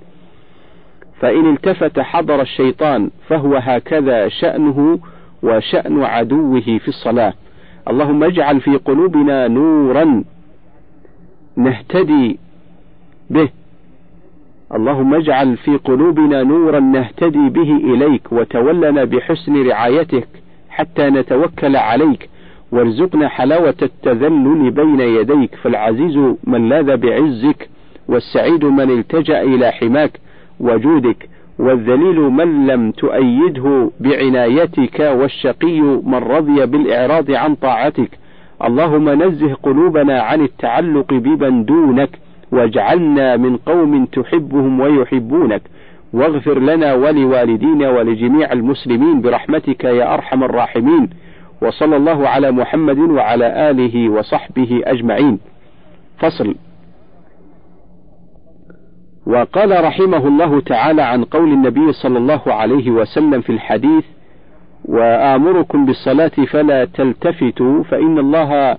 [1.20, 5.00] فإن التفت حضر الشيطان فهو هكذا شأنه
[5.44, 7.34] وشأن عدوه في الصلاة.
[7.88, 10.24] اللهم اجعل في قلوبنا نورا
[11.58, 12.40] نهتدي
[13.30, 13.50] به.
[14.76, 20.28] اللهم اجعل في قلوبنا نورا نهتدي به إليك وتولنا بحسن رعايتك
[20.70, 22.30] حتى نتوكل عليك.
[22.72, 25.56] وارزقنا حلاوة التذلل بين يديك.
[25.56, 27.70] فالعزيز من لاذ بعزك
[28.08, 30.20] والسعيد من التجأ إلى حماك.
[30.60, 31.30] وجودك
[31.60, 38.10] والذليل من لم تؤيده بعنايتك والشقي من رضي بالإعراض عن طاعتك.
[38.64, 42.10] اللهم نزه قلوبنا عن التعلق بمن دونك
[42.52, 45.62] واجعلنا من قوم تحبهم ويحبونك.
[46.14, 51.10] واغفر لنا ولوالدينا ولجميع المسلمين برحمتك يا أرحم الراحمين.
[51.62, 55.40] وصلى الله على محمد وعلى آله وصحبه أجمعين.
[56.18, 56.56] فصل.
[59.26, 64.04] وقال رحمه الله تعالى عن قول النبي صلى الله عليه وسلم في الحديث
[64.86, 68.78] وآمركم بالصلاة فلا تلتفتوا فإن الله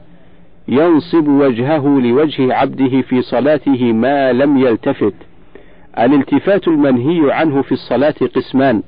[0.68, 5.14] ينصب وجهه لوجه عبده في صلاته ما لم يلتفت.
[5.98, 8.82] الالتفات المنهي عنه في الصلاة قسمان.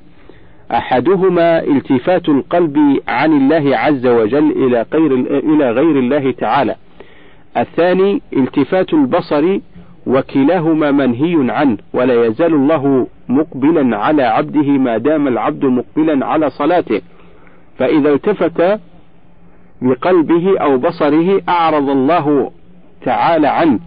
[0.71, 6.75] أحدهما التفات القلب عن الله عز وجل إلى غير إلى غير الله تعالى.
[7.57, 9.59] الثاني التفات البصر
[10.07, 17.01] وكلاهما منهي عنه ولا يزال الله مقبلا على عبده ما دام العبد مقبلا على صلاته.
[17.77, 18.79] فإذا التفت
[19.81, 22.51] بقلبه أو بصره أعرض الله
[23.05, 23.79] تعالى عنه.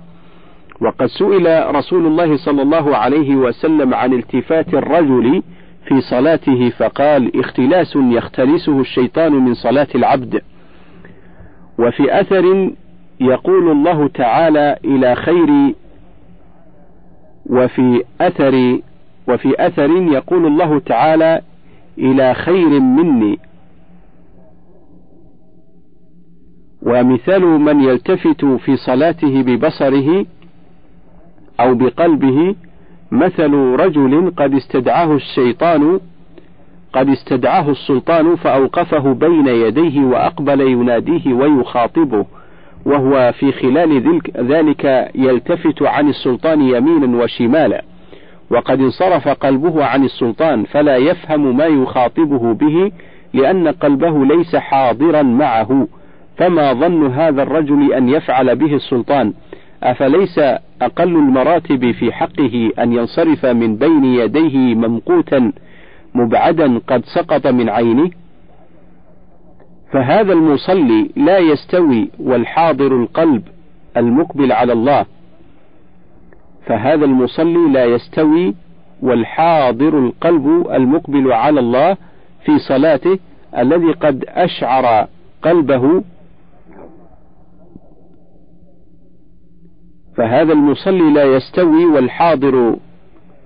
[0.80, 5.42] وقد سئل رسول الله صلى الله عليه وسلم عن التفات الرجل
[5.88, 10.42] في صلاته فقال اختلاس يختلسه الشيطان من صلاة العبد.
[11.78, 12.70] وفي أثر
[13.20, 15.74] يقول الله تعالى إلى خير
[17.46, 18.79] وفي أثر
[19.29, 21.40] وفي أثر يقول الله تعالى
[21.98, 23.38] إلى خير مني.
[26.83, 30.26] ومثال من يلتفت في صلاته ببصره
[31.61, 32.55] أو بقلبه
[33.11, 36.00] مثل رجل قد استدعاه الشيطان
[36.92, 42.26] قد استدعاه السلطان فأوقفه بين يديه وأقبل يناديه ويخاطبه.
[42.85, 47.85] وهو في خلال ذلك يلتفت عن السلطان يمينا وشمالا.
[48.51, 52.93] وقد انصرف قلبه عن السلطان فلا يفهم ما يخاطبه به
[53.35, 55.88] لأن قلبه ليس حاضرا معه.
[56.37, 59.33] فما ظن هذا الرجل أن يفعل به السلطان؟
[59.83, 60.38] أفليس
[60.83, 65.53] أقل المراتب في حقه أن ينصرف من بين يديه ممقوتا
[66.14, 68.11] مبعدا قد سقط من عينه؟
[69.92, 73.42] فهذا المصلي لا يستوي والحاضر القلب
[73.96, 75.07] المقبل على الله.
[76.66, 78.55] فهذا المصلي لا يستوي
[79.03, 81.96] والحاضر القلب المقبل على الله
[82.44, 83.18] في صلاته
[83.59, 85.09] الذي قد أشعر
[85.42, 86.03] قلبه.
[90.16, 92.76] فهذا المصلي لا يستوي والحاضر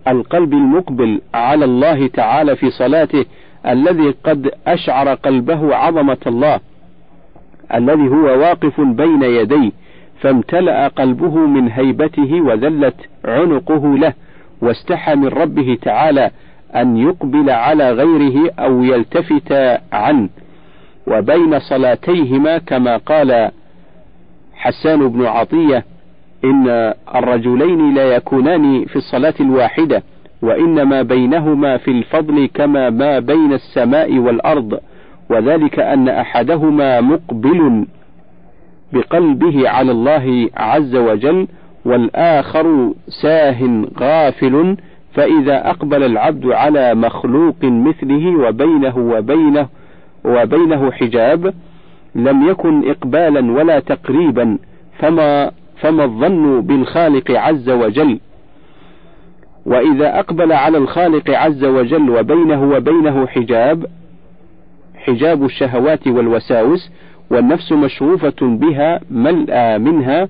[0.08, 3.24] القلب المقبل على الله تعالى في صلاته
[3.66, 6.60] الذي قد أشعر قلبه عظمة الله
[7.74, 9.70] الذي هو واقف بين يديه
[10.20, 14.12] فامتلأ قلبه من هيبته وذلت عنقه له
[14.60, 16.30] واستحى من ربه تعالى
[16.76, 19.52] أن يقبل على غيره أو يلتفت
[19.92, 20.28] عنه.
[21.06, 23.50] وبين صلاتيهما كما قال
[24.54, 25.84] حسان بن عطية
[26.44, 30.02] إن الرجلين لا يكونان في الصلاة الواحدة.
[30.44, 34.78] وإنما بينهما في الفضل كما ما بين السماء والأرض
[35.30, 37.86] وذلك أن أحدهما مقبل
[38.92, 41.48] بقلبه على الله عز وجل
[41.84, 42.92] والآخر
[43.22, 44.76] ساه غافل
[45.14, 49.68] فإذا أقبل العبد على مخلوق مثله وبينه وبينه
[50.24, 51.54] وبينه حجاب
[52.14, 54.58] لم يكن إقبالا ولا تقريبا
[54.98, 58.20] فما فما الظن بالخالق عز وجل.
[59.66, 63.86] وإذا أقبل على الخالق عز وجل وبينه وبينه حجاب
[64.96, 66.90] حجاب الشهوات والوساوس
[67.30, 70.28] والنفس مشغوفة بها ملأى منها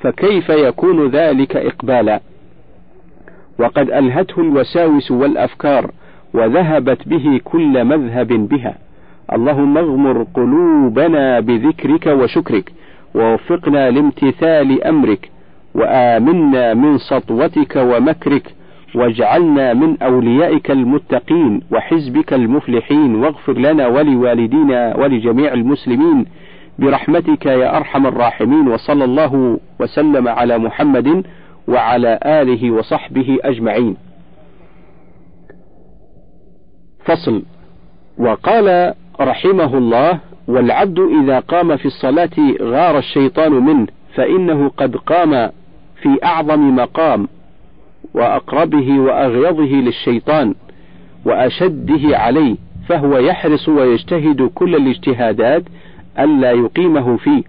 [0.00, 2.20] فكيف يكون ذلك إقبالا؟
[3.58, 5.90] وقد ألهته الوساوس والأفكار
[6.34, 8.78] وذهبت به كل مذهب بها.
[9.32, 12.72] اللهم اغمر قلوبنا بذكرك وشكرك
[13.14, 15.30] ووفقنا لامتثال أمرك.
[15.74, 18.54] وآمنا من سطوتك ومكرك
[18.94, 26.26] واجعلنا من أوليائك المتقين وحزبك المفلحين واغفر لنا ولوالدينا ولجميع المسلمين
[26.78, 31.24] برحمتك يا أرحم الراحمين وصلى الله وسلم على محمد
[31.68, 33.96] وعلى آله وصحبه أجمعين.
[37.04, 37.42] فصل
[38.18, 40.18] وقال رحمه الله
[40.48, 42.30] والعبد إذا قام في الصلاة
[42.62, 45.50] غار الشيطان منه فإنه قد قام
[46.04, 47.28] في أعظم مقام
[48.14, 50.54] وأقربه وأغيظه للشيطان
[51.24, 52.56] وأشده عليه
[52.88, 55.62] فهو يحرص ويجتهد كل الاجتهادات
[56.18, 57.42] ألا يقيمه فيه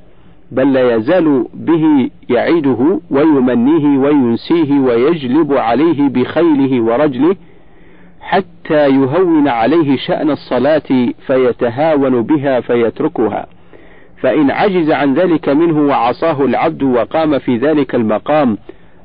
[0.51, 7.35] بل لا يزال به يعيده ويمنيه وينسيه ويجلب عليه بخيله ورجله
[8.21, 13.45] حتى يهون عليه شأن الصلاة فيتهاون بها فيتركها.
[14.25, 18.57] فإن عجز عن ذلك منه وعصاه العبد وقام في ذلك المقام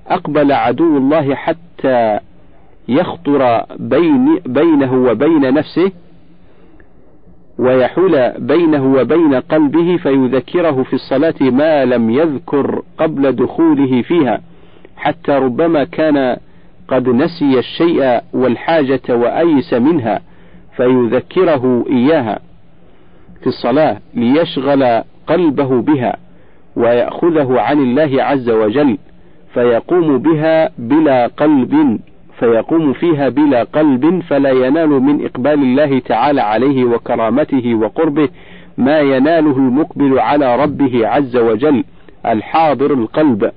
[0.08, 2.18] أقبل عدو الله حتى
[2.88, 5.92] يخطر بين بينه وبين نفسه
[7.58, 14.40] ويحول بينه وبين قلبه فيذكره في الصلاة ما لم يذكر قبل دخوله فيها
[14.96, 16.36] حتى ربما كان
[16.88, 20.20] قد نسي الشيء والحاجة وأيس منها
[20.76, 22.38] فيذكره إياها
[23.40, 26.16] في الصلاة ليشغل قلبه بها
[26.76, 28.98] ويأخذه عن الله عز وجل
[29.54, 31.98] فيقوم بها بلا قلب
[32.38, 38.28] فيقوم فيها بلا قلب فلا ينال من إقبال الله تعالى عليه وكرامته وقربه
[38.78, 41.84] ما يناله المقبل على ربه عز وجل
[42.26, 43.50] الحاضر القلب.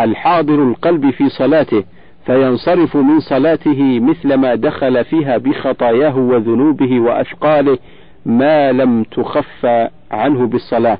[0.00, 1.84] الحاضر القلب في صلاته
[2.26, 7.78] فينصرف من صلاته مثل ما دخل فيها بخطاياه وذنوبه وأثقاله
[8.26, 9.66] ما لم تخف
[10.10, 10.98] عنه بالصلاة.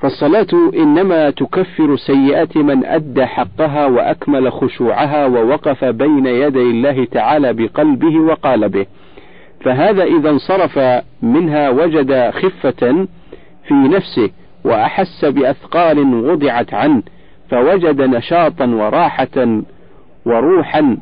[0.00, 8.20] فالصلاة إنما تكفر سيئات من أدى حقها وأكمل خشوعها ووقف بين يدي الله تعالى بقلبه
[8.20, 8.86] وقالبه
[9.60, 13.06] فهذا إذا انصرف منها وجد خفة
[13.68, 14.30] في نفسه
[14.64, 17.02] وأحس بأثقال وضعت عنه
[17.50, 19.62] فوجد نشاطا وراحة
[20.26, 20.96] وروحا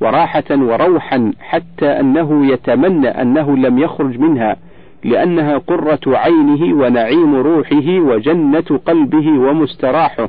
[0.00, 4.56] وراحة وروحا حتى أنه يتمنى أنه لم يخرج منها
[5.04, 10.28] لأنها قرة عينه ونعيم روحه وجنة قلبه ومستراحه.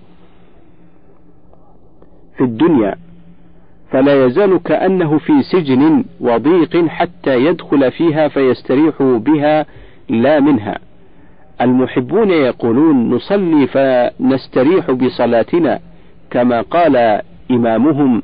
[2.37, 2.95] في الدنيا
[3.91, 9.65] فلا يزال كأنه في سجن وضيق حتى يدخل فيها فيستريح بها
[10.09, 10.77] لا منها.
[11.61, 15.79] المحبون يقولون نصلي فنستريح بصلاتنا
[16.31, 18.21] كما قال إمامهم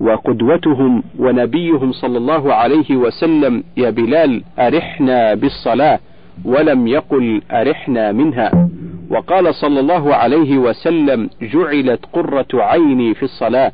[0.00, 5.98] وقدوتهم ونبيهم صلى الله عليه وسلم يا بلال أرحنا بالصلاة
[6.44, 8.68] ولم يقل أرحنا منها.
[9.10, 13.72] وقال صلى الله عليه وسلم جعلت قرة عيني في الصلاة.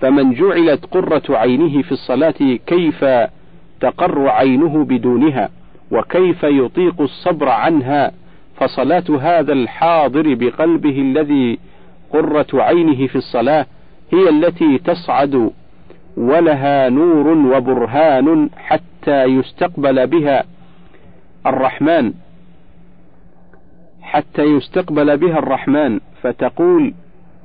[0.00, 3.04] فمن جعلت قرة عينه في الصلاة كيف
[3.80, 5.48] تقر عينه بدونها؟
[5.90, 8.12] وكيف يطيق الصبر عنها؟
[8.56, 11.58] فصلاة هذا الحاضر بقلبه الذي
[12.12, 13.66] قرة عينه في الصلاة
[14.12, 15.50] هي التي تصعد
[16.16, 20.44] ولها نور وبرهان حتى يستقبل بها
[21.46, 22.12] الرحمن.
[24.02, 26.00] حتى يستقبل بها الرحمن.
[26.22, 26.94] فتقول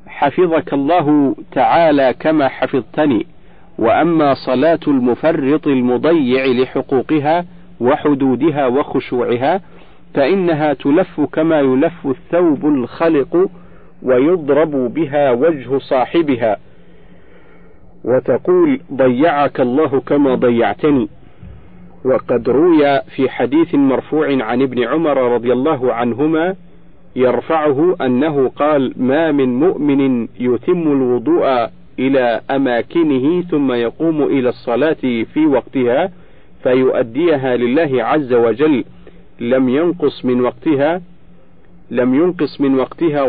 [0.08, 3.26] حفظك الله تعالى كما حفظتني.
[3.80, 7.46] وأما صلاة المفرط المضيع لحقوقها
[7.80, 9.62] وحدودها وخشوعها
[10.14, 13.50] فإنها تلف كما يلف الثوب الخلق
[14.04, 16.58] ويضرب بها وجه صاحبها.
[18.04, 21.10] وتقول ضيعك الله كما ضيعتني.
[22.06, 26.56] وقد روي في حديث مرفوع عن ابن عمر رضي الله عنهما
[27.16, 35.46] يرفعه أنه قال ما من مؤمن يتم الوضوء إلى أماكنه ثم يقوم إلى الصلاة في
[35.46, 36.12] وقتها
[36.64, 38.84] فيؤديها لله عز وجل.
[39.40, 41.02] لم ينقص من وقتها
[41.94, 43.22] لم ينقص من وقتها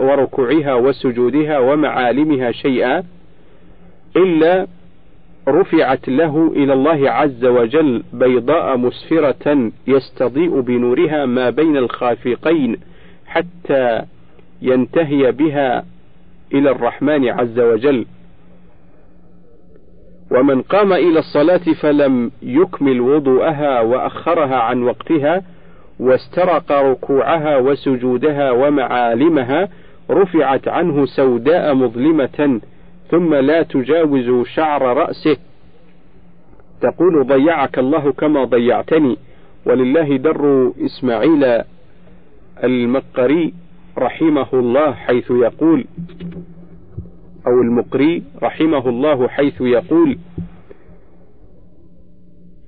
[0.00, 3.02] وركوعها وسجودها ومعالمها شيئا
[4.16, 4.66] إلا
[5.48, 12.76] رفعت له إلى الله عز وجل بيضاء مسفرة يستضيء بنورها ما بين الخافقين
[13.26, 14.02] حتى
[14.62, 15.84] ينتهي بها
[16.54, 18.06] إلى الرحمن عز وجل.
[20.30, 25.42] ومن قام إلى الصلاة فلم يكمل وضوءها وأخرها عن وقتها
[26.00, 29.68] واسترق ركوعها وسجودها ومعالمها
[30.10, 32.60] رفعت عنه سوداء مظلمة
[33.10, 35.36] ثم لا تجاوز شعر رأسه.
[36.80, 39.16] تقول ضيعك الله كما ضيعتني.
[39.66, 41.62] ولله در إسماعيل
[42.64, 43.54] المقري
[43.98, 45.84] رحمه الله حيث يقول
[47.46, 50.18] أو المقري رحمه الله حيث يقول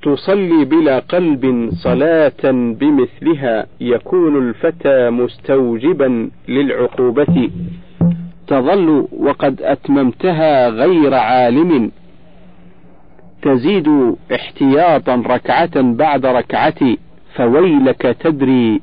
[0.02, 2.42] تصلي بلا قلب صلاة
[2.80, 7.50] بمثلها يكون الفتى مستوجبا للعقوبة.
[8.46, 11.90] تظل وقد أتممتها غير عالم.
[13.42, 13.88] تزيد
[14.34, 16.96] احتياطا ركعة بعد ركعة
[17.34, 18.80] فويلك تدري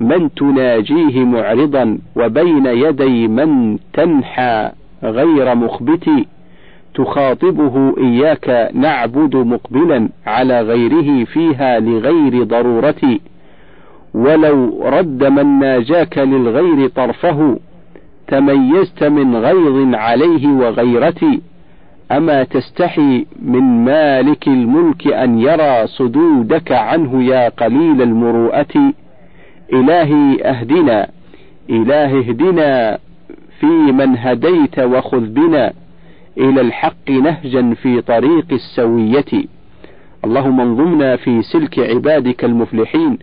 [0.00, 4.70] من تناجيه معرضا وبين يدي من تنحى
[5.02, 6.10] غير مخبت.
[6.98, 13.18] تخاطبه إياك نعبد مقبلا على غيره فيها لغير ضرورة.
[14.14, 17.58] ولو رد من ناجاك للغير طرفه
[18.28, 21.38] تميزت من غيظ عليه وغيرة
[22.12, 28.92] أما تستحي من مالك الملك أن يرى صدودك عنه يا قليل المروءة.
[29.72, 31.08] إلهي أهدنا
[31.70, 32.98] إله اهدنا
[33.60, 35.72] في من هديت وخذ بنا.
[36.38, 39.44] إلى الحق نهجا في طريق السوية.
[40.24, 43.18] اللهم انظمنا في سلك عبادك المفلحين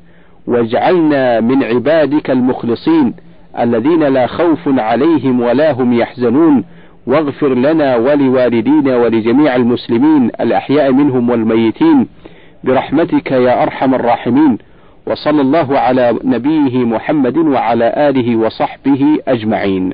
[0.47, 3.13] واجعلنا من عبادك المخلصين
[3.59, 6.63] الذين لا خوف عليهم ولا هم يحزنون.
[7.07, 12.07] واغفر لنا ولوالدينا ولجميع المسلمين الأحياء منهم والميتين.
[12.63, 14.57] برحمتك يا أرحم الراحمين.
[15.07, 19.93] وصلى الله على نبيه محمد وعلى آله وصحبه أجمعين.